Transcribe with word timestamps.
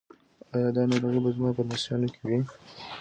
ایا 0.53 0.69
دا 0.75 0.81
ناروغي 0.91 1.19
به 1.23 1.29
زما 1.35 1.49
په 1.55 1.61
لمسیانو 1.67 2.07
کې 2.13 2.21
وي؟ 2.27 2.39